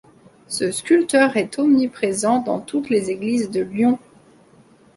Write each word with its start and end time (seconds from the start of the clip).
Ce 0.47 0.71
sculpteur 0.71 1.37
est 1.37 1.59
omniprésent 1.59 2.39
dans 2.41 2.59
toutes 2.59 2.89
les 2.89 3.11
églises 3.11 3.51
de 3.51 3.61
Lyon. 3.61 3.99